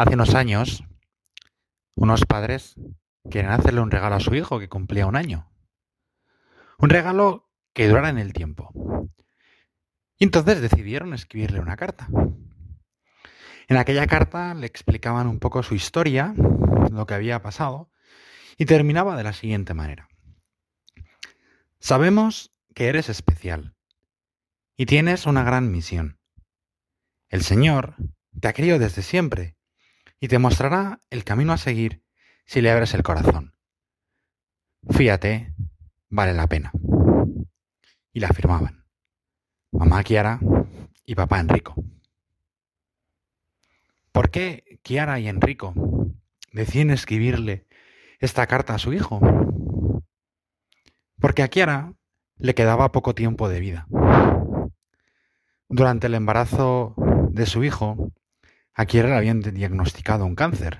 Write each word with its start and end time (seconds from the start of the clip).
Hace 0.00 0.14
unos 0.14 0.34
años, 0.34 0.82
unos 1.94 2.24
padres 2.24 2.74
quieren 3.30 3.50
hacerle 3.50 3.82
un 3.82 3.90
regalo 3.90 4.14
a 4.14 4.20
su 4.20 4.34
hijo 4.34 4.58
que 4.58 4.70
cumplía 4.70 5.06
un 5.06 5.14
año. 5.14 5.52
Un 6.78 6.88
regalo 6.88 7.50
que 7.74 7.86
durara 7.86 8.08
en 8.08 8.16
el 8.16 8.32
tiempo. 8.32 8.72
Y 10.16 10.24
entonces 10.24 10.62
decidieron 10.62 11.12
escribirle 11.12 11.60
una 11.60 11.76
carta. 11.76 12.08
En 13.68 13.76
aquella 13.76 14.06
carta 14.06 14.54
le 14.54 14.66
explicaban 14.66 15.26
un 15.26 15.38
poco 15.38 15.62
su 15.62 15.74
historia, 15.74 16.32
lo 16.90 17.04
que 17.04 17.12
había 17.12 17.42
pasado, 17.42 17.90
y 18.56 18.64
terminaba 18.64 19.18
de 19.18 19.24
la 19.24 19.34
siguiente 19.34 19.74
manera. 19.74 20.08
Sabemos 21.78 22.54
que 22.74 22.88
eres 22.88 23.10
especial 23.10 23.74
y 24.78 24.86
tienes 24.86 25.26
una 25.26 25.44
gran 25.44 25.70
misión. 25.70 26.18
El 27.28 27.42
Señor 27.42 27.96
te 28.40 28.48
ha 28.48 28.54
querido 28.54 28.78
desde 28.78 29.02
siempre 29.02 29.59
y 30.20 30.28
te 30.28 30.38
mostrará 30.38 31.00
el 31.08 31.24
camino 31.24 31.52
a 31.52 31.56
seguir 31.56 32.04
si 32.44 32.60
le 32.60 32.70
abres 32.70 32.92
el 32.94 33.02
corazón. 33.02 33.54
Fíjate, 34.90 35.54
vale 36.10 36.34
la 36.34 36.46
pena. 36.46 36.72
Y 38.12 38.20
la 38.20 38.28
afirmaban. 38.28 38.84
Mamá 39.72 40.02
Kiara 40.04 40.40
y 41.06 41.14
papá 41.14 41.40
Enrico. 41.40 41.74
¿Por 44.12 44.30
qué 44.30 44.78
Kiara 44.82 45.18
y 45.20 45.28
Enrico 45.28 45.74
deciden 46.52 46.90
escribirle 46.90 47.66
esta 48.18 48.46
carta 48.46 48.74
a 48.74 48.78
su 48.78 48.92
hijo? 48.92 49.20
Porque 51.18 51.42
a 51.42 51.48
Kiara 51.48 51.94
le 52.36 52.54
quedaba 52.54 52.92
poco 52.92 53.14
tiempo 53.14 53.48
de 53.48 53.60
vida. 53.60 53.86
Durante 55.68 56.08
el 56.08 56.14
embarazo 56.14 56.94
de 57.30 57.46
su 57.46 57.62
hijo, 57.62 58.12
a 58.74 58.86
Kiara 58.86 59.10
le 59.10 59.16
habían 59.16 59.40
diagnosticado 59.40 60.24
un 60.24 60.34
cáncer. 60.34 60.78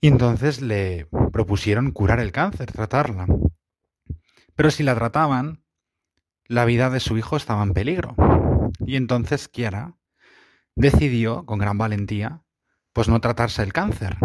Y 0.00 0.08
entonces 0.08 0.62
le 0.62 1.08
propusieron 1.32 1.92
curar 1.92 2.20
el 2.20 2.32
cáncer, 2.32 2.72
tratarla. 2.72 3.26
Pero 4.54 4.70
si 4.70 4.82
la 4.82 4.94
trataban, 4.94 5.62
la 6.46 6.64
vida 6.64 6.90
de 6.90 7.00
su 7.00 7.18
hijo 7.18 7.36
estaba 7.36 7.62
en 7.62 7.72
peligro. 7.72 8.14
Y 8.86 8.96
entonces 8.96 9.48
Kiara 9.48 9.96
decidió, 10.74 11.44
con 11.44 11.58
gran 11.58 11.78
valentía, 11.78 12.42
pues 12.92 13.08
no 13.08 13.20
tratarse 13.20 13.62
el 13.62 13.72
cáncer, 13.72 14.16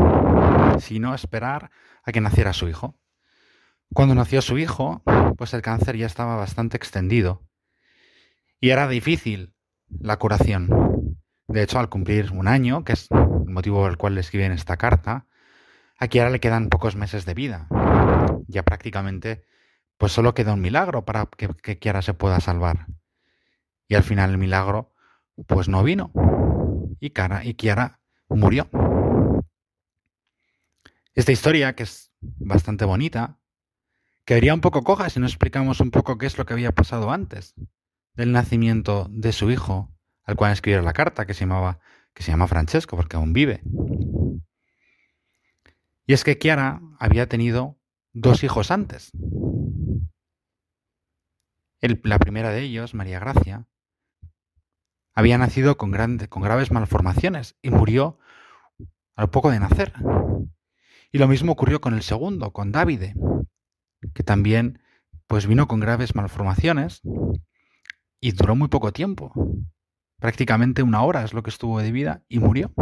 sino 0.79 1.13
esperar 1.13 1.71
a 2.03 2.11
que 2.11 2.21
naciera 2.21 2.53
su 2.53 2.69
hijo. 2.69 2.97
Cuando 3.93 4.15
nació 4.15 4.41
su 4.41 4.57
hijo, 4.57 5.03
pues 5.37 5.53
el 5.53 5.61
cáncer 5.61 5.97
ya 5.97 6.05
estaba 6.05 6.35
bastante 6.35 6.77
extendido 6.77 7.47
y 8.59 8.69
era 8.71 8.87
difícil 8.87 9.53
la 9.87 10.17
curación. 10.17 10.94
De 11.47 11.61
hecho, 11.61 11.79
al 11.79 11.89
cumplir 11.89 12.31
un 12.31 12.47
año, 12.47 12.83
que 12.83 12.93
es 12.93 13.07
el 13.11 13.51
motivo 13.51 13.81
por 13.81 13.91
el 13.91 13.97
cual 13.97 14.15
le 14.15 14.21
escriben 14.21 14.51
esta 14.51 14.77
carta, 14.77 15.27
aquí 15.97 16.19
ahora 16.19 16.31
le 16.31 16.39
quedan 16.39 16.69
pocos 16.69 16.95
meses 16.95 17.25
de 17.25 17.33
vida. 17.33 17.67
Ya 18.47 18.63
prácticamente, 18.63 19.43
pues 19.97 20.11
solo 20.11 20.33
queda 20.33 20.53
un 20.53 20.61
milagro 20.61 21.05
para 21.05 21.27
que, 21.27 21.79
Kiara 21.79 22.01
se 22.01 22.13
pueda 22.13 22.39
salvar. 22.39 22.87
Y 23.87 23.95
al 23.95 24.03
final 24.03 24.31
el 24.31 24.37
milagro, 24.37 24.93
pues 25.47 25.69
no 25.69 25.83
vino. 25.83 26.11
Y, 26.99 27.11
Cara, 27.11 27.45
y 27.45 27.53
Kiara 27.53 27.99
murió. 28.27 28.67
Esta 31.13 31.31
historia, 31.31 31.75
que 31.75 31.83
es 31.83 32.11
bastante 32.19 32.85
bonita, 32.85 33.37
quedaría 34.25 34.53
un 34.53 34.61
poco 34.61 34.83
coja 34.83 35.09
si 35.09 35.19
nos 35.19 35.31
explicamos 35.31 35.79
un 35.79 35.91
poco 35.91 36.17
qué 36.17 36.25
es 36.25 36.37
lo 36.37 36.45
que 36.45 36.53
había 36.53 36.71
pasado 36.71 37.11
antes 37.11 37.53
del 38.15 38.31
nacimiento 38.31 39.07
de 39.09 39.31
su 39.31 39.51
hijo, 39.51 39.94
al 40.25 40.35
cual 40.35 40.51
escribió 40.51 40.81
la 40.81 40.93
carta, 40.93 41.25
que 41.25 41.33
se 41.33 41.41
llamaba, 41.41 41.79
que 42.13 42.23
se 42.23 42.31
llama 42.31 42.47
Francesco, 42.47 42.95
porque 42.95 43.15
aún 43.15 43.33
vive. 43.33 43.61
Y 46.07 46.13
es 46.13 46.23
que 46.23 46.37
Chiara 46.37 46.81
había 46.99 47.27
tenido 47.27 47.77
dos 48.13 48.43
hijos 48.43 48.71
antes. 48.71 49.11
la 51.81 52.19
primera 52.19 52.49
de 52.49 52.61
ellos, 52.61 52.95
María 52.95 53.19
Gracia, 53.19 53.67
había 55.13 55.37
nacido 55.37 55.77
con, 55.77 55.91
con 56.29 56.41
graves 56.41 56.71
malformaciones 56.71 57.55
y 57.61 57.69
murió 57.69 58.19
al 59.15 59.29
poco 59.29 59.51
de 59.51 59.59
nacer. 59.59 59.93
Y 61.11 61.17
lo 61.19 61.27
mismo 61.27 61.53
ocurrió 61.53 61.79
con 61.79 61.93
el 61.93 62.01
segundo, 62.01 62.51
con 62.51 62.71
Davide, 62.71 63.15
que 64.13 64.23
también 64.23 64.81
pues 65.27 65.47
vino 65.47 65.67
con 65.67 65.79
graves 65.79 66.15
malformaciones 66.15 67.01
y 68.19 68.31
duró 68.31 68.55
muy 68.55 68.67
poco 68.67 68.91
tiempo. 68.91 69.31
Prácticamente 70.19 70.83
una 70.83 71.03
hora 71.03 71.23
es 71.23 71.33
lo 71.33 71.43
que 71.43 71.49
estuvo 71.49 71.79
de 71.79 71.91
vida 71.91 72.23
y 72.27 72.39
murió. 72.39 72.73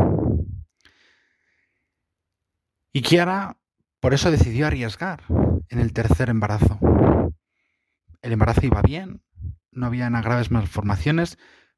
Y 2.91 3.01
Kiara 3.01 3.57
por 4.03 4.13
eso 4.13 4.31
decidió 4.31 4.67
arriesgar 4.67 5.23
en 5.69 5.79
el 5.79 5.93
tercer 5.93 6.29
embarazo. 6.29 6.77
El 8.21 8.33
embarazo 8.33 8.65
iba 8.65 8.81
bien, 8.81 9.23
no 9.71 9.85
había 9.85 10.09
graves 10.09 10.51
malformaciones, 10.51 11.37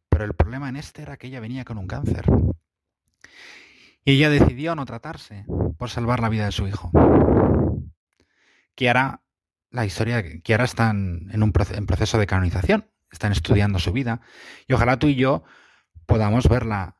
pero 0.09 0.25
el 0.25 0.33
problema 0.33 0.67
en 0.67 0.75
este 0.75 1.03
era 1.03 1.17
que 1.17 1.27
ella 1.27 1.39
venía 1.39 1.65
con 1.65 1.77
un 1.77 1.85
cáncer. 1.85 2.25
Y 4.03 4.13
ella 4.13 4.31
decidió 4.31 4.75
no 4.75 4.85
tratarse 4.85 5.45
por 5.77 5.91
salvar 5.91 6.19
la 6.19 6.29
vida 6.29 6.45
de 6.45 6.51
su 6.51 6.67
hijo. 6.67 6.91
Kiara 8.73 9.21
la 9.69 9.85
historia 9.85 10.41
que 10.41 10.53
ahora 10.53 10.65
están 10.65 11.29
en 11.31 11.43
un 11.43 11.53
en 11.71 11.85
proceso 11.85 12.17
de 12.17 12.25
canonización, 12.25 12.89
están 13.11 13.31
estudiando 13.31 13.79
su 13.79 13.91
vida, 13.91 14.21
y 14.67 14.73
ojalá 14.73 14.99
tú 14.99 15.07
y 15.07 15.15
yo 15.15 15.43
podamos 16.05 16.47
verla 16.47 16.97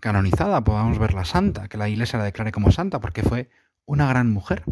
canonizada, 0.00 0.64
podamos 0.64 0.98
verla 0.98 1.24
santa, 1.24 1.68
que 1.68 1.76
la 1.76 1.88
iglesia 1.88 2.18
la 2.18 2.24
declare 2.24 2.52
como 2.52 2.72
santa, 2.72 3.00
porque 3.00 3.22
fue 3.22 3.50
una 3.84 4.08
gran 4.08 4.30
mujer. 4.30 4.64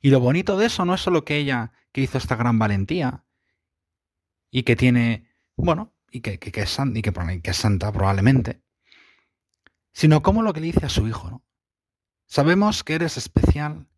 Y 0.00 0.10
lo 0.10 0.20
bonito 0.20 0.56
de 0.56 0.66
eso 0.66 0.84
no 0.84 0.94
es 0.94 1.00
solo 1.00 1.24
que 1.24 1.36
ella, 1.36 1.72
que 1.92 2.02
hizo 2.02 2.18
esta 2.18 2.36
gran 2.36 2.58
valentía, 2.58 3.24
y 4.50 4.62
que 4.62 4.76
tiene, 4.76 5.28
bueno, 5.56 5.94
y 6.10 6.20
que, 6.20 6.38
que, 6.38 6.60
es, 6.60 6.78
y 6.94 7.02
que, 7.02 7.12
que 7.42 7.50
es 7.50 7.56
santa 7.56 7.90
probablemente, 7.90 8.62
sino 9.92 10.22
como 10.22 10.42
lo 10.42 10.52
que 10.52 10.60
le 10.60 10.66
dice 10.66 10.86
a 10.86 10.90
su 10.90 11.08
hijo, 11.08 11.30
¿no? 11.30 11.44
Sabemos 12.26 12.84
que 12.84 12.94
eres 12.94 13.16
especial 13.16 13.88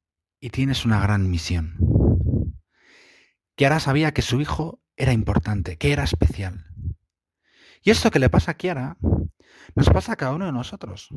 y 0.40 0.50
tienes 0.50 0.84
una 0.84 1.00
gran 1.00 1.30
misión. 1.30 1.76
Kiara 3.54 3.80
sabía 3.80 4.12
que 4.12 4.22
su 4.22 4.40
hijo 4.40 4.80
era 4.96 5.12
importante, 5.12 5.76
que 5.76 5.92
era 5.92 6.04
especial. 6.04 6.66
Y 7.82 7.90
esto 7.90 8.10
que 8.10 8.18
le 8.18 8.30
pasa 8.30 8.52
a 8.52 8.54
Kiara 8.54 8.96
nos 9.74 9.90
pasa 9.90 10.12
a 10.12 10.16
cada 10.16 10.34
uno 10.34 10.46
de 10.46 10.52
nosotros. 10.52 11.08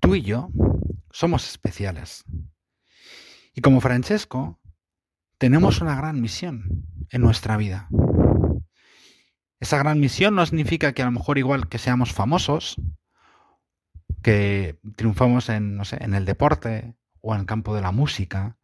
Tú 0.00 0.14
y 0.14 0.22
yo 0.22 0.50
somos 1.10 1.48
especiales. 1.48 2.24
Y 3.54 3.60
como 3.60 3.80
Francesco, 3.80 4.60
tenemos 5.38 5.80
una 5.80 5.94
gran 5.94 6.20
misión 6.20 6.86
en 7.10 7.20
nuestra 7.20 7.56
vida. 7.56 7.88
Esa 9.60 9.78
gran 9.78 10.00
misión 10.00 10.34
no 10.34 10.44
significa 10.46 10.92
que 10.92 11.02
a 11.02 11.04
lo 11.04 11.12
mejor 11.12 11.38
igual 11.38 11.68
que 11.68 11.78
seamos 11.78 12.12
famosos, 12.12 12.80
que 14.22 14.80
triunfamos 14.96 15.48
en, 15.48 15.76
no 15.76 15.84
sé, 15.84 16.02
en 16.02 16.14
el 16.14 16.24
deporte, 16.24 16.96
o 17.20 17.34
en 17.34 17.40
el 17.40 17.46
campo 17.46 17.74
de 17.74 17.82
la 17.82 17.92
música, 17.92 18.56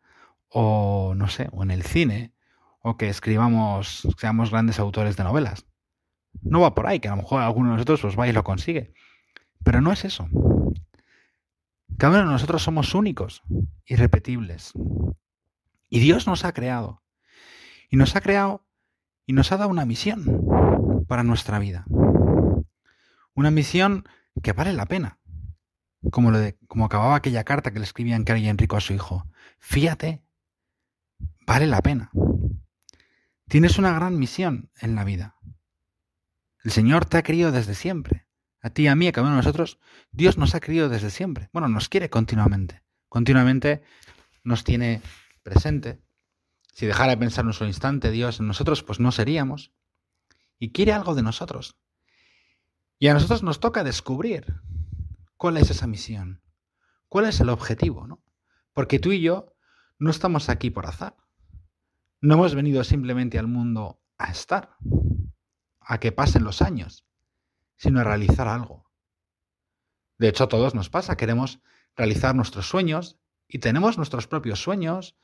o 0.48 1.14
no 1.14 1.28
sé, 1.28 1.48
o 1.52 1.62
en 1.62 1.70
el 1.70 1.82
cine, 1.82 2.34
o 2.80 2.96
que 2.96 3.08
escribamos, 3.08 4.06
seamos 4.18 4.50
grandes 4.50 4.78
autores 4.78 5.16
de 5.16 5.24
novelas. 5.24 5.66
No 6.42 6.60
va 6.60 6.74
por 6.74 6.86
ahí, 6.86 7.00
que 7.00 7.08
a 7.08 7.12
lo 7.12 7.18
mejor 7.18 7.42
alguno 7.42 7.70
de 7.70 7.76
nosotros 7.76 8.00
pues 8.02 8.18
va 8.18 8.28
y 8.28 8.32
lo 8.32 8.44
consigue. 8.44 8.92
Pero 9.64 9.80
no 9.80 9.92
es 9.92 10.04
eso. 10.04 10.28
Cada 11.98 12.20
uno 12.20 12.26
de 12.28 12.32
nosotros 12.32 12.62
somos 12.62 12.94
únicos, 12.94 13.42
irrepetibles. 13.86 14.72
Y 15.88 16.00
Dios 16.00 16.26
nos 16.26 16.44
ha 16.44 16.52
creado. 16.52 17.02
Y 17.90 17.96
nos 17.96 18.14
ha 18.14 18.20
creado 18.20 18.66
y 19.26 19.32
nos 19.32 19.52
ha 19.52 19.56
dado 19.56 19.70
una 19.70 19.84
misión 19.84 21.04
para 21.08 21.22
nuestra 21.22 21.58
vida. 21.58 21.84
Una 23.34 23.50
misión 23.50 24.04
que 24.42 24.52
vale 24.52 24.72
la 24.72 24.86
pena 24.86 25.18
como, 26.10 26.30
lo 26.30 26.38
de, 26.38 26.56
como 26.66 26.84
acababa 26.84 27.16
aquella 27.16 27.44
carta 27.44 27.72
que 27.72 27.78
le 27.78 27.84
escribían 27.84 28.24
Cari 28.24 28.42
y 28.44 28.48
Enrico 28.48 28.76
a 28.76 28.80
su 28.80 28.92
hijo. 28.92 29.24
Fíjate, 29.58 30.22
vale 31.46 31.66
la 31.66 31.82
pena. 31.82 32.10
Tienes 33.48 33.78
una 33.78 33.92
gran 33.92 34.18
misión 34.18 34.70
en 34.80 34.94
la 34.94 35.04
vida. 35.04 35.36
El 36.62 36.70
Señor 36.70 37.06
te 37.06 37.16
ha 37.16 37.22
querido 37.22 37.50
desde 37.50 37.74
siempre. 37.74 38.26
A 38.60 38.70
ti 38.70 38.86
a 38.86 38.94
mí, 38.94 39.08
a 39.08 39.12
cada 39.12 39.26
uno 39.26 39.36
de 39.36 39.42
nosotros, 39.42 39.78
Dios 40.10 40.36
nos 40.36 40.54
ha 40.54 40.60
querido 40.60 40.88
desde 40.88 41.10
siempre. 41.10 41.48
Bueno, 41.52 41.68
nos 41.68 41.88
quiere 41.88 42.10
continuamente. 42.10 42.82
Continuamente 43.08 43.82
nos 44.44 44.64
tiene 44.64 45.00
presente. 45.42 46.02
Si 46.74 46.86
dejara 46.86 47.10
de 47.10 47.16
pensar 47.16 47.46
un 47.46 47.52
solo 47.52 47.68
instante 47.68 48.10
Dios 48.10 48.40
en 48.40 48.46
nosotros, 48.46 48.82
pues 48.82 49.00
no 49.00 49.12
seríamos. 49.12 49.72
Y 50.58 50.72
quiere 50.72 50.92
algo 50.92 51.14
de 51.14 51.22
nosotros. 51.22 51.78
Y 52.98 53.08
a 53.08 53.14
nosotros 53.14 53.42
nos 53.42 53.60
toca 53.60 53.84
descubrir 53.84 54.60
¿Cuál 55.38 55.56
es 55.56 55.70
esa 55.70 55.86
misión? 55.86 56.42
¿Cuál 57.08 57.26
es 57.26 57.40
el 57.40 57.48
objetivo? 57.48 58.08
¿no? 58.08 58.20
Porque 58.72 58.98
tú 58.98 59.12
y 59.12 59.20
yo 59.20 59.54
no 59.96 60.10
estamos 60.10 60.48
aquí 60.48 60.70
por 60.70 60.84
azar. 60.84 61.16
No 62.20 62.34
hemos 62.34 62.54
venido 62.54 62.82
simplemente 62.82 63.38
al 63.38 63.46
mundo 63.46 64.02
a 64.18 64.30
estar, 64.30 64.76
a 65.80 66.00
que 66.00 66.10
pasen 66.10 66.42
los 66.42 66.62
años, 66.62 67.04
sino 67.76 68.00
a 68.00 68.04
realizar 68.04 68.48
algo. 68.48 68.90
De 70.18 70.28
hecho, 70.28 70.44
a 70.44 70.48
todos 70.48 70.74
nos 70.74 70.90
pasa, 70.90 71.16
queremos 71.16 71.60
realizar 71.96 72.34
nuestros 72.34 72.68
sueños 72.68 73.20
y 73.46 73.60
tenemos 73.60 73.96
nuestros 73.98 74.26
propios 74.26 74.60
sueños, 74.60 75.16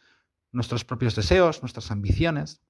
nuestros 0.52 0.84
propios 0.84 1.16
deseos, 1.16 1.62
nuestras 1.62 1.90
ambiciones. 1.90 2.62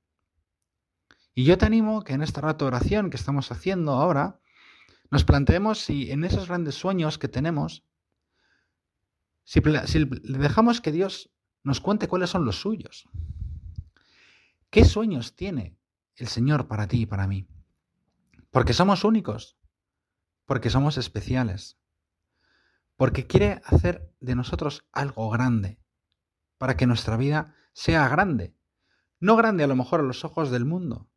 Y 1.35 1.44
yo 1.44 1.59
te 1.59 1.67
animo 1.67 2.03
que 2.03 2.15
en 2.15 2.23
este 2.23 2.41
rato 2.41 2.65
de 2.65 2.69
oración 2.69 3.11
que 3.11 3.19
estamos 3.19 3.53
haciendo 3.53 3.93
ahora, 3.93 4.41
nos 5.11 5.25
planteemos 5.25 5.81
si 5.81 6.11
en 6.11 6.25
esos 6.25 6.49
grandes 6.49 6.77
sueños 6.77 7.19
que 7.19 7.29
tenemos, 7.29 7.85
si, 9.44 9.61
si 9.85 10.05
dejamos 10.05 10.81
que 10.81 10.93
Dios 10.93 11.31
nos 11.62 11.81
cuente 11.81 12.09
cuáles 12.09 12.31
son 12.31 12.47
los 12.47 12.61
suyos. 12.61 13.06
¿Qué 14.75 14.85
sueños 14.85 15.37
tiene 15.37 15.79
el 16.17 16.26
Señor 16.26 16.67
para 16.67 16.88
ti 16.88 17.03
y 17.03 17.06
para 17.06 17.29
mí? 17.29 17.47
Porque 18.50 18.73
somos 18.73 19.05
únicos, 19.05 19.56
porque 20.47 20.69
somos 20.69 20.99
especiales, 20.99 21.79
porque 22.97 23.29
quiere 23.29 23.62
hacer 23.67 24.12
de 24.19 24.35
nosotros 24.35 24.85
algo 24.91 25.31
grande, 25.31 25.79
para 26.59 26.76
que 26.76 26.88
nuestra 26.88 27.17
vida 27.17 27.55
sea 27.73 28.09
grande. 28.09 28.56
No 29.21 29.37
grande 29.37 29.62
a 29.62 29.69
lo 29.69 29.76
mejor 29.76 30.00
a 30.00 30.03
los 30.03 30.25
ojos 30.25 30.50
del 30.50 30.65
mundo, 30.65 31.09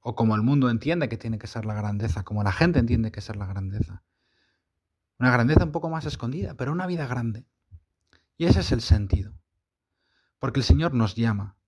o 0.00 0.14
como 0.14 0.34
el 0.34 0.40
mundo 0.40 0.70
entiende 0.70 1.10
que 1.10 1.18
tiene 1.18 1.38
que 1.38 1.48
ser 1.48 1.66
la 1.66 1.74
grandeza, 1.74 2.24
como 2.24 2.42
la 2.42 2.52
gente 2.52 2.78
entiende 2.78 3.12
que 3.12 3.20
es 3.20 3.36
la 3.36 3.44
grandeza. 3.44 4.04
Una 5.18 5.30
grandeza 5.30 5.64
un 5.64 5.72
poco 5.72 5.90
más 5.90 6.06
escondida, 6.06 6.54
pero 6.54 6.72
una 6.72 6.86
vida 6.86 7.06
grande. 7.06 7.44
Y 8.38 8.46
ese 8.46 8.60
es 8.60 8.72
el 8.72 8.80
sentido. 8.80 9.34
Porque 10.38 10.60
el 10.60 10.64
Señor 10.64 10.94
nos 10.94 11.14
llama 11.14 11.59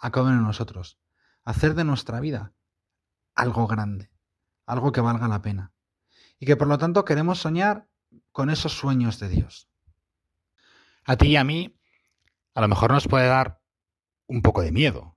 a 0.00 0.10
cada 0.10 0.26
uno 0.26 0.36
de 0.36 0.42
nosotros 0.42 0.98
hacer 1.44 1.74
de 1.74 1.84
nuestra 1.84 2.20
vida 2.20 2.52
algo 3.34 3.66
grande, 3.66 4.10
algo 4.66 4.92
que 4.92 5.00
valga 5.00 5.28
la 5.28 5.42
pena. 5.42 5.72
Y 6.38 6.46
que 6.46 6.56
por 6.56 6.68
lo 6.68 6.78
tanto 6.78 7.04
queremos 7.04 7.38
soñar 7.38 7.88
con 8.32 8.50
esos 8.50 8.72
sueños 8.72 9.18
de 9.18 9.28
Dios. 9.28 9.68
A 11.04 11.16
ti 11.16 11.28
y 11.28 11.36
a 11.36 11.44
mí, 11.44 11.78
a 12.54 12.60
lo 12.60 12.68
mejor 12.68 12.92
nos 12.92 13.08
puede 13.08 13.26
dar 13.26 13.60
un 14.26 14.42
poco 14.42 14.62
de 14.62 14.72
miedo. 14.72 15.14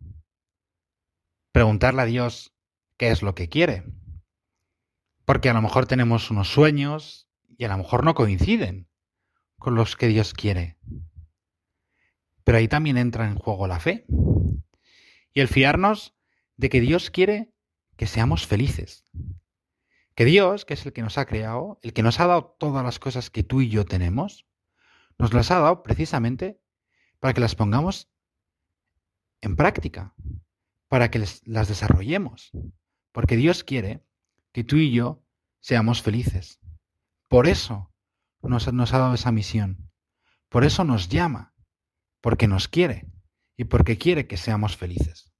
Preguntarle 1.51 2.01
a 2.01 2.05
Dios 2.05 2.53
qué 2.97 3.11
es 3.11 3.21
lo 3.21 3.35
que 3.35 3.49
quiere. 3.49 3.85
Porque 5.25 5.49
a 5.49 5.53
lo 5.53 5.61
mejor 5.61 5.85
tenemos 5.85 6.31
unos 6.31 6.49
sueños 6.49 7.27
y 7.57 7.65
a 7.65 7.69
lo 7.69 7.77
mejor 7.77 8.03
no 8.03 8.13
coinciden 8.15 8.89
con 9.57 9.75
los 9.75 9.95
que 9.95 10.07
Dios 10.07 10.33
quiere. 10.33 10.77
Pero 12.43 12.57
ahí 12.57 12.67
también 12.67 12.97
entra 12.97 13.25
en 13.27 13.35
juego 13.35 13.67
la 13.67 13.79
fe. 13.79 14.05
Y 15.33 15.41
el 15.41 15.47
fiarnos 15.47 16.15
de 16.57 16.69
que 16.69 16.81
Dios 16.81 17.09
quiere 17.09 17.53
que 17.97 18.07
seamos 18.07 18.47
felices. 18.47 19.05
Que 20.15 20.25
Dios, 20.25 20.65
que 20.65 20.75
es 20.75 20.85
el 20.85 20.93
que 20.93 21.01
nos 21.01 21.17
ha 21.17 21.25
creado, 21.25 21.79
el 21.81 21.93
que 21.93 22.03
nos 22.03 22.19
ha 22.19 22.27
dado 22.27 22.55
todas 22.59 22.83
las 22.83 22.99
cosas 22.99 23.29
que 23.29 23.43
tú 23.43 23.61
y 23.61 23.69
yo 23.69 23.85
tenemos, 23.85 24.45
nos 25.17 25.33
las 25.33 25.49
ha 25.51 25.59
dado 25.59 25.83
precisamente 25.83 26.59
para 27.19 27.33
que 27.33 27.41
las 27.41 27.55
pongamos 27.55 28.11
en 29.41 29.55
práctica, 29.55 30.13
para 30.87 31.09
que 31.09 31.25
las 31.45 31.67
desarrollemos. 31.67 32.51
Porque 33.11 33.35
Dios 33.35 33.63
quiere 33.63 34.03
que 34.51 34.63
tú 34.63 34.77
y 34.77 34.91
yo 34.91 35.23
seamos 35.59 36.01
felices. 36.01 36.59
Por 37.27 37.47
eso 37.47 37.91
nos, 38.41 38.71
nos 38.71 38.93
ha 38.93 38.99
dado 38.99 39.15
esa 39.15 39.31
misión. 39.31 39.91
Por 40.49 40.63
eso 40.63 40.83
nos 40.83 41.09
llama. 41.09 41.55
Porque 42.21 42.47
nos 42.47 42.67
quiere 42.67 43.12
y 43.57 43.65
porque 43.65 43.97
quiere 43.97 44.27
que 44.27 44.37
seamos 44.37 44.77
felices. 44.77 45.32